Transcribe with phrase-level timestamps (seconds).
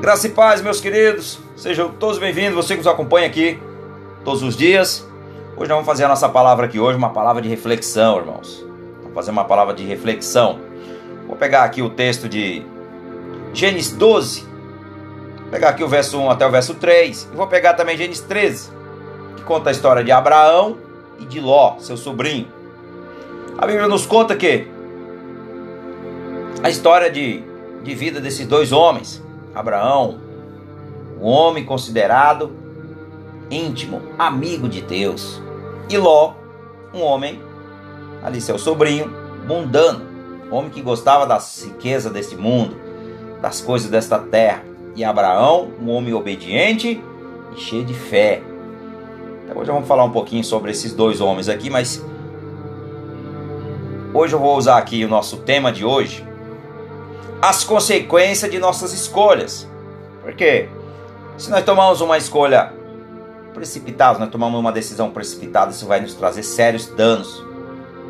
[0.00, 1.40] Graça e paz, meus queridos.
[1.56, 3.60] Sejam todos bem-vindos, você que nos acompanha aqui
[4.24, 5.04] todos os dias.
[5.56, 8.64] Hoje nós vamos fazer a nossa palavra aqui hoje, uma palavra de reflexão, irmãos.
[9.00, 10.60] Vamos fazer uma palavra de reflexão.
[11.26, 12.64] Vou pegar aqui o texto de
[13.52, 14.46] Gênesis 12.
[15.40, 17.30] Vou pegar aqui o verso 1 até o verso 3.
[17.32, 18.70] E vou pegar também Gênesis 13,
[19.36, 20.78] que conta a história de Abraão
[21.18, 22.46] e de Ló, seu sobrinho.
[23.58, 24.68] A Bíblia nos conta que
[26.62, 27.42] a história de,
[27.82, 30.20] de vida desses dois homens, Abraão,
[31.20, 32.52] um homem considerado
[33.50, 35.40] íntimo, amigo de Deus,
[35.88, 36.34] e Ló,
[36.92, 37.40] um homem,
[38.22, 39.10] ali seu sobrinho,
[39.46, 40.02] mundano,
[40.50, 42.76] homem que gostava das riquezas deste mundo,
[43.40, 47.02] das coisas desta terra, e Abraão, um homem obediente
[47.54, 48.42] e cheio de fé.
[49.44, 52.04] Então, hoje vamos falar um pouquinho sobre esses dois homens aqui, mas
[54.12, 56.26] hoje eu vou usar aqui o nosso tema de hoje,
[57.40, 59.68] as consequências de nossas escolhas.
[60.22, 60.68] Porque
[61.36, 62.72] se nós tomamos uma escolha
[63.54, 67.44] precipitada, nós tomamos uma decisão precipitada, isso vai nos trazer sérios danos,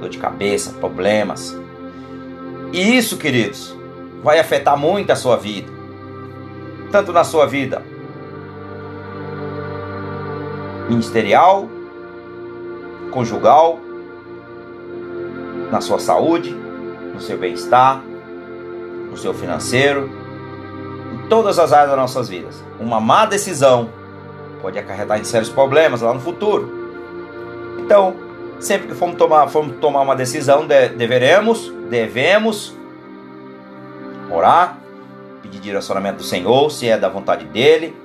[0.01, 1.57] dor de cabeça, problemas.
[2.73, 3.75] E isso, queridos,
[4.23, 5.71] vai afetar muito a sua vida.
[6.91, 7.83] Tanto na sua vida
[10.89, 11.69] ministerial,
[13.11, 13.79] conjugal,
[15.71, 16.57] na sua saúde,
[17.13, 18.03] no seu bem-estar,
[19.19, 20.09] no seu financeiro,
[21.13, 22.63] em todas as áreas das nossas vidas.
[22.79, 23.91] Uma má decisão
[24.63, 26.73] pode acarretar em sérios problemas lá no futuro.
[27.79, 28.15] Então,
[28.61, 32.75] sempre que formos tomar, formos tomar uma decisão, de, deveremos, devemos
[34.31, 34.79] orar,
[35.43, 37.97] pedir direcionamento do Senhor, se é da vontade dele,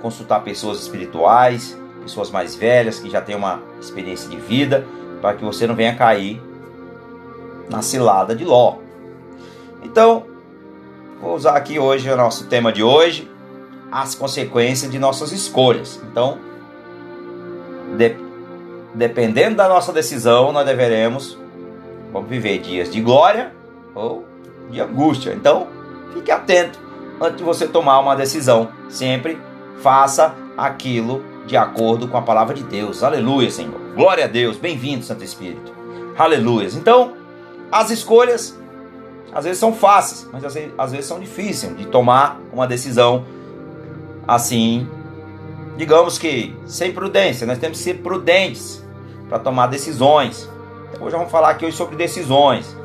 [0.00, 4.86] consultar pessoas espirituais, pessoas mais velhas que já têm uma experiência de vida,
[5.20, 6.40] para que você não venha cair
[7.68, 8.76] na cilada de Ló.
[9.82, 10.29] Então,
[11.20, 13.30] Vou usar aqui hoje o nosso tema de hoje,
[13.92, 16.00] as consequências de nossas escolhas.
[16.10, 16.38] Então,
[17.98, 18.16] de,
[18.94, 21.38] dependendo da nossa decisão, nós deveremos
[22.10, 23.52] vamos viver dias de glória
[23.94, 24.24] ou
[24.70, 25.32] de angústia.
[25.32, 25.68] Então,
[26.14, 26.78] fique atento
[27.20, 28.70] antes de você tomar uma decisão.
[28.88, 29.38] Sempre
[29.82, 33.02] faça aquilo de acordo com a palavra de Deus.
[33.02, 33.78] Aleluia, Senhor.
[33.94, 34.56] Glória a Deus.
[34.56, 35.72] Bem-vindo, Santo Espírito.
[36.16, 36.68] Aleluia.
[36.74, 37.12] Então,
[37.70, 38.59] as escolhas
[39.32, 43.24] às vezes são fáceis, mas às vezes, são difíceis de tomar uma decisão
[44.26, 44.88] assim,
[45.76, 47.46] digamos que sem prudência.
[47.46, 48.84] Nós temos que ser prudentes
[49.28, 50.48] para tomar decisões.
[51.00, 52.76] Hoje vamos falar aqui hoje sobre decisões.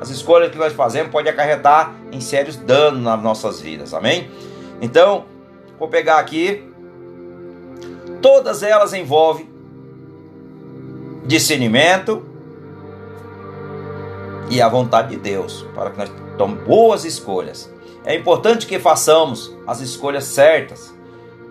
[0.00, 4.30] As escolhas que nós fazemos podem acarretar em sérios danos nas nossas vidas, amém?
[4.80, 5.26] Então,
[5.78, 6.68] vou pegar aqui.
[8.20, 9.48] Todas elas envolvem
[11.24, 12.24] discernimento,
[14.52, 17.72] e a vontade de Deus, para que nós tomemos boas escolhas.
[18.04, 20.94] É importante que façamos as escolhas certas,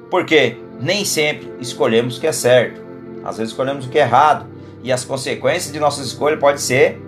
[0.07, 2.79] porque nem sempre escolhemos o que é certo.
[3.23, 4.45] Às vezes escolhemos o que é errado
[4.83, 7.01] e as consequências de nossas escolhas podem ser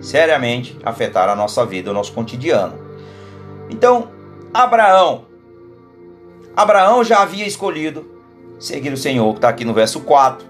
[0.00, 2.78] seriamente afetar a nossa vida, o nosso cotidiano.
[3.68, 4.08] Então,
[4.54, 5.24] Abraão,
[6.54, 8.06] Abraão já havia escolhido
[8.56, 10.46] seguir o Senhor, que está aqui no verso 4.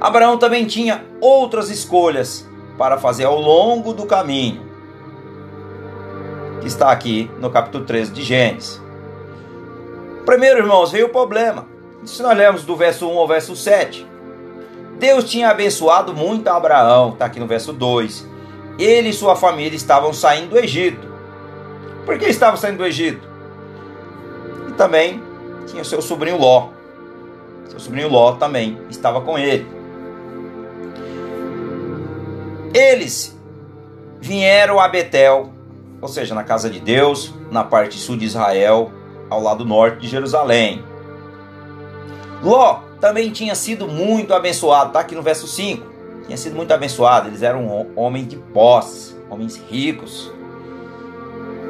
[0.00, 2.46] Abraão também tinha outras escolhas
[2.76, 4.60] para fazer ao longo do caminho,
[6.60, 8.82] que está aqui no capítulo 13 de Gênesis.
[10.26, 11.66] Primeiro, irmãos, veio o problema.
[12.04, 14.06] Se nós lermos do verso 1 ao verso 7,
[14.98, 18.28] Deus tinha abençoado muito a Abraão, está aqui no verso 2.
[18.78, 21.08] Ele e sua família estavam saindo do Egito.
[22.04, 23.26] Por que estavam saindo do Egito?
[24.68, 25.22] E também
[25.66, 26.68] tinha seu sobrinho Ló.
[27.68, 29.73] Seu sobrinho Ló também estava com ele.
[32.74, 33.38] Eles
[34.20, 35.52] vieram a Betel,
[36.00, 38.90] ou seja, na casa de Deus, na parte sul de Israel,
[39.30, 40.84] ao lado norte de Jerusalém.
[42.42, 45.86] Ló também tinha sido muito abençoado, está aqui no verso 5.
[46.26, 50.32] Tinha sido muito abençoado, eles eram homens de posse, homens ricos.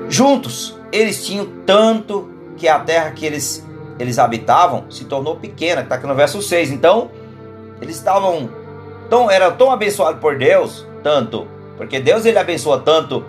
[0.09, 3.63] Juntos, eles tinham tanto que a terra que eles,
[3.99, 6.71] eles habitavam se tornou pequena, está aqui no verso 6.
[6.71, 7.11] Então,
[7.83, 8.49] eles estavam
[9.11, 11.47] tão, eram tão abençoados por Deus tanto,
[11.77, 13.23] porque Deus ele abençoa tanto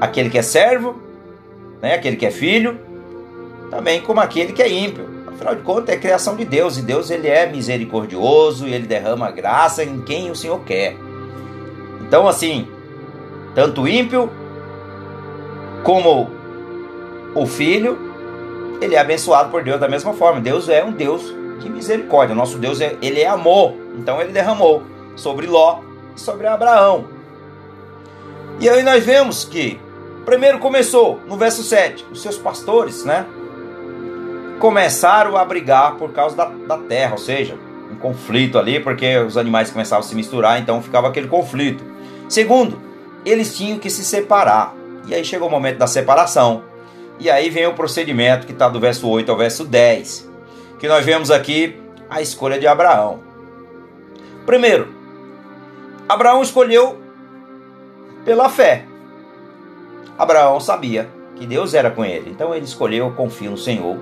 [0.00, 0.96] aquele que é servo,
[1.80, 2.80] né, aquele que é filho,
[3.70, 5.06] também como aquele que é ímpio.
[5.26, 9.30] Afinal de contas, é criação de Deus e Deus ele é misericordioso e ele derrama
[9.30, 10.96] graça em quem o Senhor quer.
[12.00, 12.66] Então, assim,
[13.54, 14.30] tanto ímpio
[15.82, 16.30] como
[17.34, 17.98] o filho,
[18.80, 20.40] ele é abençoado por Deus da mesma forma.
[20.40, 22.34] Deus é um Deus de misericórdia.
[22.34, 23.74] Nosso Deus é, ele é amor.
[23.98, 24.82] Então ele derramou
[25.14, 25.80] sobre Ló
[26.16, 27.06] sobre Abraão.
[28.58, 29.78] E aí nós vemos que
[30.26, 33.24] Primeiro começou, no verso 7, os seus pastores, né?
[34.58, 37.56] Começaram a brigar por causa da, da terra, ou seja,
[37.92, 41.84] um conflito ali, porque os animais começavam a se misturar, então ficava aquele conflito.
[42.28, 42.82] Segundo,
[43.24, 44.74] eles tinham que se separar.
[45.06, 46.64] E aí chegou o momento da separação.
[47.20, 50.28] E aí vem o procedimento que está do verso 8 ao verso 10,
[50.80, 51.80] que nós vemos aqui
[52.10, 53.20] a escolha de Abraão.
[54.44, 54.88] Primeiro,
[56.08, 56.98] Abraão escolheu
[58.24, 58.84] pela fé.
[60.16, 63.96] Abraão sabia que Deus era com ele, então ele escolheu, confio no Senhor.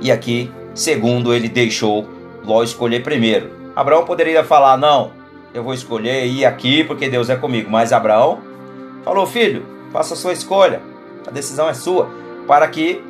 [0.00, 2.06] E aqui, segundo, ele deixou
[2.44, 3.50] Ló escolher primeiro.
[3.76, 5.12] Abraão poderia falar: Não,
[5.54, 7.70] eu vou escolher ir aqui porque Deus é comigo.
[7.70, 8.40] Mas Abraão
[9.04, 10.80] falou: Filho, faça a sua escolha,
[11.26, 12.10] a decisão é sua,
[12.46, 13.02] para que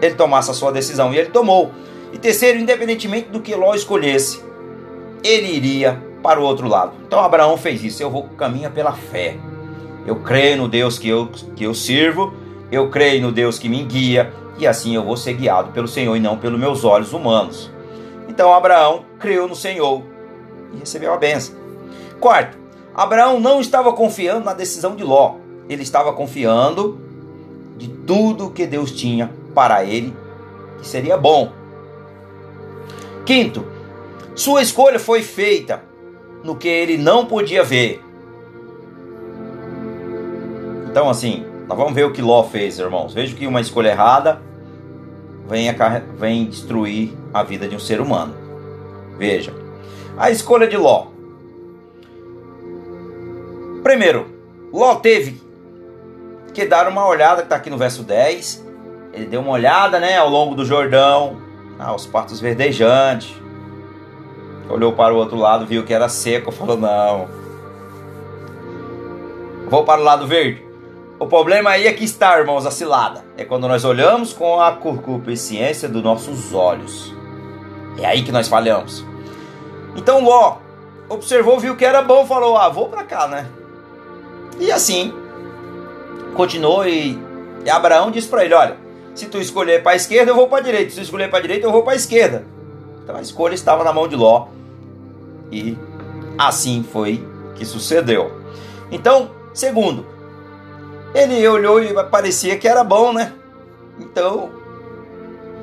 [0.00, 1.12] ele tomasse a sua decisão.
[1.12, 1.72] E ele tomou.
[2.12, 4.42] E terceiro, independentemente do que Ló escolhesse,
[5.24, 6.90] ele iria para o outro lado.
[7.06, 8.02] Então Abraão fez isso.
[8.02, 9.36] Eu vou caminhar pela fé.
[10.04, 12.34] Eu creio no Deus que eu, que eu sirvo,
[12.70, 16.16] eu creio no Deus que me guia, e assim eu vou ser guiado pelo Senhor
[16.16, 17.70] e não pelos meus olhos humanos.
[18.28, 20.02] Então Abraão creu no Senhor
[20.74, 21.54] e recebeu a benção.
[22.18, 22.58] Quarto,
[22.92, 25.36] Abraão não estava confiando na decisão de Ló,
[25.68, 27.00] ele estava confiando
[27.76, 30.12] de tudo que Deus tinha para ele,
[30.78, 31.52] que seria bom.
[33.24, 33.64] Quinto,
[34.34, 35.82] sua escolha foi feita
[36.42, 38.02] no que ele não podia ver.
[40.88, 43.12] Então, assim, nós vamos ver o que Ló fez, irmãos.
[43.12, 44.40] Veja que uma escolha errada
[45.48, 45.74] vem, a,
[46.16, 48.34] vem destruir a vida de um ser humano.
[49.18, 49.52] Veja,
[50.16, 51.08] a escolha de Ló.
[53.82, 54.26] Primeiro,
[54.72, 55.40] Ló teve
[56.52, 58.64] que dar uma olhada, que está aqui no verso 10.
[59.12, 61.36] Ele deu uma olhada né, ao longo do Jordão,
[61.78, 63.34] aos partos verdejantes.
[64.68, 67.28] Olhou para o outro lado, viu que era seco, falou: Não,
[69.68, 70.64] vou para o lado verde.
[71.18, 73.24] O problema aí é que está, irmãos, a cilada.
[73.36, 77.14] É quando nós olhamos com a concupiscência dos nossos olhos.
[77.98, 79.04] É aí que nós falhamos.
[79.96, 80.58] Então Ló
[81.08, 83.48] observou, viu que era bom, falou: Ah, vou para cá, né?
[84.58, 85.14] E assim,
[86.34, 87.18] continuou e,
[87.64, 88.76] e Abraão disse para ele: Olha,
[89.14, 90.90] se tu escolher para a esquerda, eu vou para a direita.
[90.90, 92.44] Se tu escolher para a direita, eu vou para a esquerda.
[93.06, 94.48] Então a escolha estava na mão de Ló.
[95.52, 95.78] E
[96.36, 97.24] assim foi
[97.54, 98.32] que sucedeu.
[98.90, 100.04] Então, segundo,
[101.14, 103.32] ele olhou e parecia que era bom, né?
[104.00, 104.50] Então,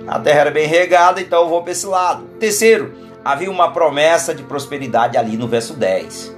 [0.07, 2.23] a terra era bem regada, então eu vou para esse lado.
[2.39, 2.93] Terceiro,
[3.25, 6.33] havia uma promessa de prosperidade ali no verso 10.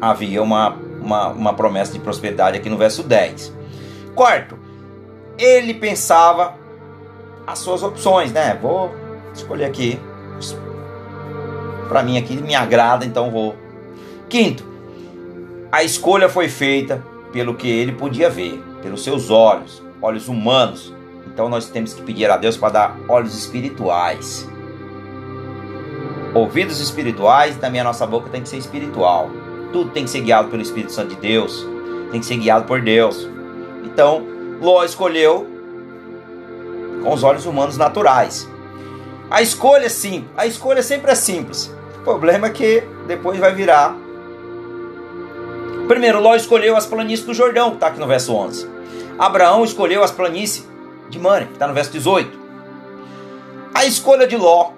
[0.00, 3.52] Havia uma, uma, uma promessa de prosperidade aqui no verso 10.
[4.14, 4.56] Quarto,
[5.36, 6.54] ele pensava
[7.44, 8.56] as suas opções, né?
[8.62, 8.94] Vou
[9.34, 9.98] escolher aqui.
[11.88, 13.56] Para mim aqui me agrada, então vou.
[14.28, 14.64] Quinto,
[15.72, 17.02] a escolha foi feita
[17.32, 20.94] pelo que ele podia ver, pelos seus olhos, olhos humanos.
[21.26, 24.48] Então nós temos que pedir a Deus para dar olhos espirituais.
[26.34, 29.30] Ouvidos espirituais, também a nossa boca tem que ser espiritual.
[29.72, 31.66] Tudo tem que ser guiado pelo Espírito Santo de Deus,
[32.10, 33.28] tem que ser guiado por Deus.
[33.84, 34.26] Então,
[34.60, 35.46] Ló escolheu
[37.02, 38.48] com os olhos humanos naturais.
[39.30, 41.72] A escolha é simples, a escolha sempre é simples.
[42.00, 43.94] O problema é que depois vai virar
[45.88, 48.68] Primeiro, Ló escolheu as planícies do Jordão, que está aqui no verso 11.
[49.18, 50.68] Abraão escolheu as planícies
[51.08, 52.38] de Mane, que está no verso 18.
[53.74, 54.72] A escolha de Ló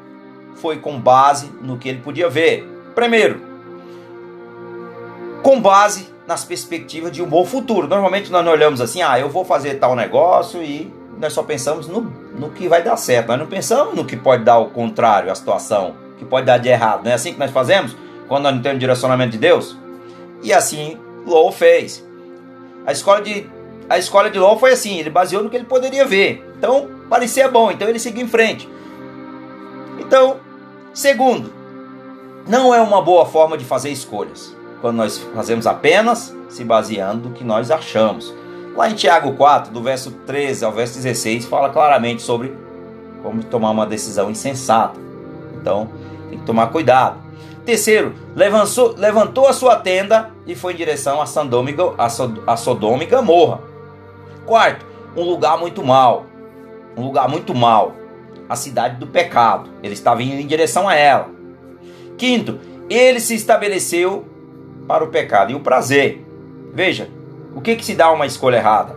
[0.55, 2.65] foi com base no que ele podia ver.
[2.95, 3.43] Primeiro,
[5.43, 7.89] com base nas perspectivas de um bom futuro.
[7.89, 11.87] Normalmente nós não olhamos assim, ah, eu vou fazer tal negócio e nós só pensamos
[11.87, 13.29] no, no que vai dar certo.
[13.29, 16.69] Nós não pensamos no que pode dar o contrário, a situação, que pode dar de
[16.69, 17.05] errado.
[17.05, 17.95] Não é assim que nós fazemos
[18.27, 19.77] quando nós não temos direcionamento de Deus?
[20.43, 22.05] E assim Lowell fez.
[22.87, 23.49] A escola de
[23.89, 26.49] a escola de Lowell foi assim, ele baseou no que ele poderia ver.
[26.57, 28.69] Então, parecia bom, então ele seguiu em frente.
[29.99, 30.37] Então,
[30.95, 31.53] segundo,
[32.47, 34.57] não é uma boa forma de fazer escolhas.
[34.81, 38.33] Quando nós fazemos apenas se baseando no que nós achamos.
[38.75, 42.55] Lá em Tiago 4, do verso 13 ao verso 16, fala claramente sobre
[43.23, 44.99] como tomar uma decisão insensata.
[45.61, 45.89] Então,
[46.29, 47.19] tem que tomar cuidado.
[47.65, 51.25] Terceiro, levantou, levantou a sua tenda e foi em direção a,
[52.47, 53.61] a Sodoma e Gamorra.
[54.47, 54.87] Quarto,
[55.17, 56.27] um lugar muito mal.
[56.97, 57.95] Um lugar muito mal.
[58.49, 59.69] A cidade do pecado.
[59.83, 61.29] Ele estava indo em direção a ela.
[62.17, 62.59] Quinto,
[62.89, 64.25] ele se estabeleceu
[64.89, 66.25] para o pecado e o prazer.
[66.73, 67.09] Veja,
[67.55, 68.97] o que, que se dá uma escolha errada?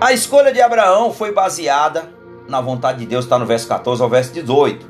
[0.00, 2.08] A escolha de Abraão foi baseada
[2.48, 4.86] na vontade de Deus, está no verso 14 ao verso 18.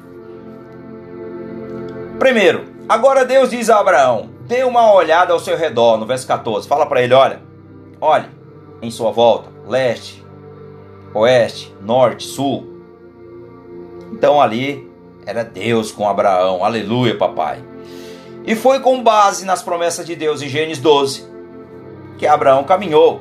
[2.18, 6.68] Primeiro, agora Deus diz a Abraão: dê uma olhada ao seu redor, no verso 14.
[6.68, 7.40] Fala para ele: olha,
[8.00, 8.26] olhe
[8.82, 10.24] em sua volta, leste,
[11.14, 12.66] oeste, norte, sul.
[14.12, 14.90] Então ali
[15.24, 16.64] era Deus com Abraão.
[16.64, 17.62] Aleluia, papai.
[18.48, 21.28] E foi com base nas promessas de Deus em Gênesis 12
[22.16, 23.20] que Abraão caminhou.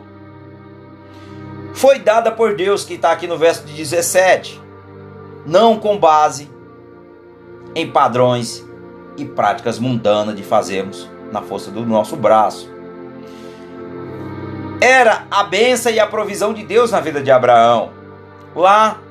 [1.74, 4.62] Foi dada por Deus, que está aqui no verso 17,
[5.46, 6.50] não com base
[7.76, 8.66] em padrões
[9.18, 12.72] e práticas mundanas de fazermos na força do nosso braço.
[14.80, 17.92] Era a benção e a provisão de Deus na vida de Abraão.
[18.56, 19.02] Lá,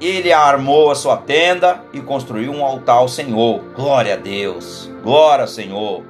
[0.00, 3.60] ele armou a sua tenda e construiu um altar ao Senhor.
[3.74, 6.04] Glória a Deus, glória ao Senhor.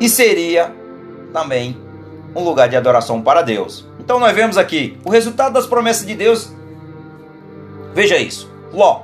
[0.00, 0.72] E seria
[1.32, 1.76] também
[2.34, 3.86] um lugar de adoração para Deus.
[3.98, 6.52] Então nós vemos aqui o resultado das promessas de Deus.
[7.94, 8.50] Veja isso.
[8.72, 9.02] Ló.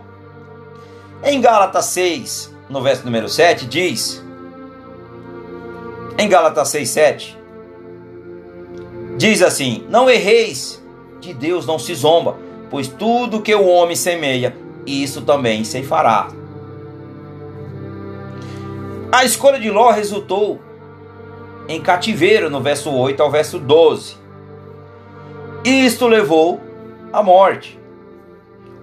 [1.25, 4.23] Em Gálatas 6, no verso número 7, diz:
[6.19, 7.39] Em Gálatas 6, 7,
[9.17, 10.83] diz assim: Não erreis,
[11.21, 12.37] de Deus não se zomba,
[12.73, 16.29] pois tudo que o homem semeia, isso também se fará.
[19.13, 20.59] A escolha de Ló resultou
[21.69, 24.17] em cativeiro, no verso 8 ao verso 12.
[25.63, 26.63] Isto levou
[27.13, 27.79] à morte.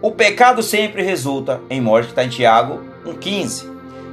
[0.03, 3.65] O pecado sempre resulta em morte, está em Tiago 1,15.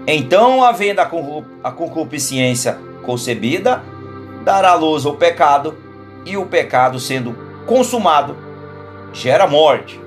[0.07, 3.85] Então, havendo a concupiscência concebida,
[4.43, 5.77] dará luz ao pecado,
[6.25, 8.46] e o pecado sendo consumado,
[9.13, 10.01] gera morte.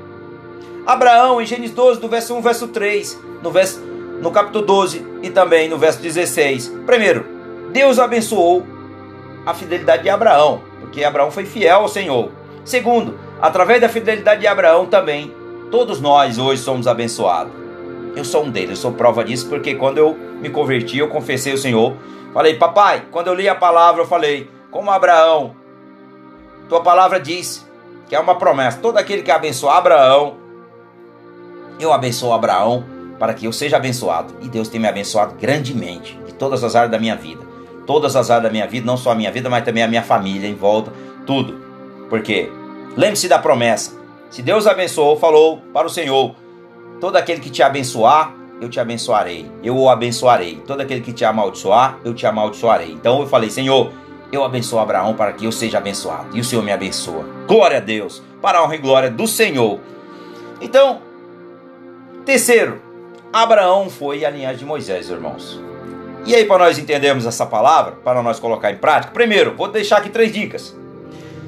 [0.86, 3.80] Abraão, em Gênesis 12, do verso 1 verso 3, no, verso,
[4.22, 6.70] no capítulo 12 e também no verso 16.
[6.86, 7.26] Primeiro,
[7.72, 8.66] Deus abençoou
[9.46, 12.32] a fidelidade de Abraão, porque Abraão foi fiel ao Senhor.
[12.66, 15.34] Segundo, através da fidelidade de Abraão também,
[15.70, 17.54] todos nós hoje somos abençoados.
[18.16, 21.54] Eu sou um deles, eu sou prova disso, porque quando eu me converti, eu confessei
[21.54, 21.96] o Senhor.
[22.34, 25.56] Falei, papai, quando eu li a palavra, eu falei, como Abraão,
[26.68, 27.69] tua palavra diz
[28.10, 28.80] que é uma promessa.
[28.80, 30.36] Todo aquele que abençoa Abraão,
[31.80, 32.84] eu abençoo Abraão
[33.20, 34.34] para que eu seja abençoado.
[34.42, 37.48] E Deus tem me abençoado grandemente, de todas as áreas da minha vida.
[37.86, 40.02] Todas as áreas da minha vida, não só a minha vida, mas também a minha
[40.02, 40.92] família em volta,
[41.26, 41.62] tudo.
[42.10, 42.52] Porque
[42.98, 43.98] lembre-se da promessa.
[44.30, 46.36] Se Deus abençoou, falou para o Senhor:
[47.00, 49.50] Todo aquele que te abençoar, eu te abençoarei.
[49.64, 50.62] Eu o abençoarei.
[50.68, 52.92] Todo aquele que te amaldiçoar, eu te amaldiçoarei.
[52.92, 53.92] Então eu falei: Senhor,
[54.32, 56.36] eu abençoo Abraão para que eu seja abençoado.
[56.36, 57.26] E o Senhor me abençoa.
[57.48, 58.22] Glória a Deus.
[58.42, 59.80] Para a honra e glória do Senhor.
[60.62, 61.02] Então,
[62.26, 62.82] terceiro,
[63.34, 65.60] Abraão foi a linhagem de Moisés, irmãos.
[66.26, 69.98] E aí, para nós entendermos essa palavra, para nós colocar em prática, primeiro, vou deixar
[69.98, 70.76] aqui três dicas.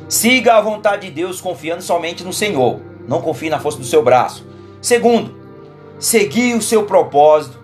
[0.08, 2.82] Siga a vontade de Deus confiando somente no Senhor.
[3.08, 4.46] Não confie na força do seu braço.
[4.82, 5.36] Segundo,
[6.00, 7.60] seguir o seu propósito,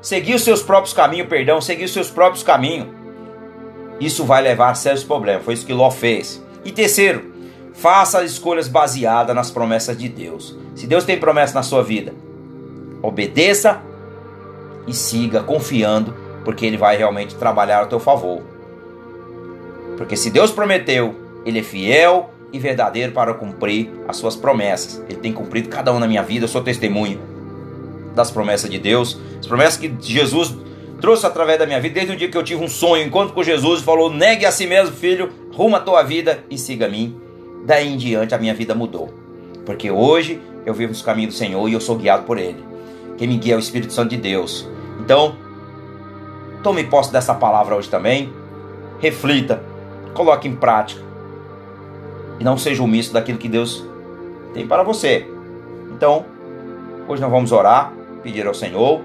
[0.00, 2.93] seguir os seus próprios caminhos, perdão, seguir os seus próprios caminhos.
[4.00, 5.44] Isso vai levar a sérios problemas.
[5.44, 6.42] Foi isso que Ló fez.
[6.64, 7.32] E terceiro,
[7.72, 10.56] faça escolhas baseadas nas promessas de Deus.
[10.74, 12.14] Se Deus tem promessa na sua vida,
[13.02, 13.80] obedeça
[14.86, 18.42] e siga confiando, porque Ele vai realmente trabalhar a teu favor.
[19.96, 25.02] Porque se Deus prometeu, Ele é fiel e verdadeiro para cumprir as suas promessas.
[25.08, 27.20] Ele tem cumprido cada uma na minha vida, eu sou testemunho
[28.14, 30.54] das promessas de Deus, as promessas que Jesus
[31.00, 33.42] trouxe através da minha vida, desde o dia que eu tive um sonho, encontro com
[33.42, 37.16] Jesus, falou: negue a si mesmo, filho, ruma a tua vida e siga a mim.
[37.64, 39.12] Daí em diante a minha vida mudou.
[39.64, 42.62] Porque hoje eu vivo nos caminhos do Senhor e eu sou guiado por Ele.
[43.16, 44.68] Quem me guia é o Espírito Santo de Deus.
[45.00, 45.36] Então,
[46.62, 48.32] tome posse dessa palavra hoje também.
[48.98, 49.62] Reflita,
[50.12, 51.00] coloque em prática
[52.38, 53.84] e não seja omisso daquilo que Deus
[54.52, 55.26] tem para você.
[55.92, 56.24] Então,
[57.08, 59.00] hoje nós vamos orar, pedir ao Senhor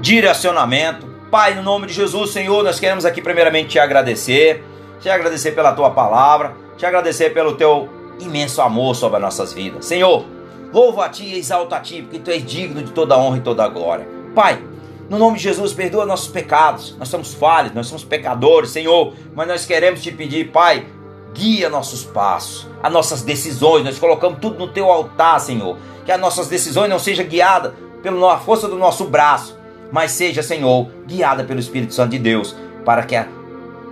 [0.00, 1.06] direcionamento.
[1.30, 4.64] Pai, no nome de Jesus, Senhor, nós queremos aqui primeiramente te agradecer,
[5.00, 7.88] te agradecer pela tua palavra, te agradecer pelo teu
[8.18, 9.84] imenso amor sobre as nossas vidas.
[9.84, 10.24] Senhor,
[10.72, 13.40] louvo a ti e exalto a ti, porque tu és digno de toda honra e
[13.40, 14.08] toda glória.
[14.34, 14.62] Pai,
[15.08, 16.96] no nome de Jesus, perdoa nossos pecados.
[16.98, 20.86] Nós somos falhos, nós somos pecadores, Senhor, mas nós queremos te pedir, Pai,
[21.34, 25.76] guia nossos passos, as nossas decisões, nós colocamos tudo no teu altar, Senhor.
[26.04, 29.57] Que as nossas decisões não sejam guiadas pela força do nosso braço,
[29.90, 32.54] mas seja, Senhor, guiada pelo Espírito Santo de Deus,
[32.84, 33.26] para que a,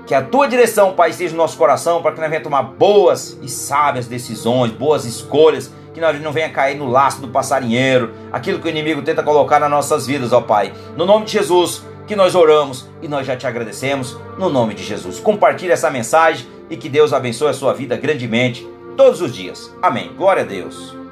[0.06, 3.38] que a tua direção, Pai, esteja no nosso coração, para que nós venhamos tomar boas
[3.42, 8.58] e sábias decisões, boas escolhas, que nós não venha cair no laço do passarinheiro, aquilo
[8.58, 10.72] que o inimigo tenta colocar nas nossas vidas, ó Pai.
[10.96, 14.84] No nome de Jesus, que nós oramos e nós já te agradecemos, no nome de
[14.84, 15.18] Jesus.
[15.18, 19.74] Compartilhe essa mensagem e que Deus abençoe a sua vida grandemente todos os dias.
[19.82, 20.12] Amém.
[20.16, 21.05] Glória a Deus.